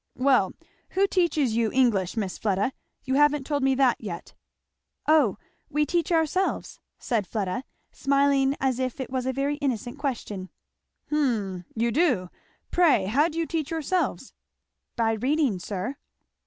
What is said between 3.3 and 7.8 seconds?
told me that yet." "O that we teach ourselves," said Fleda,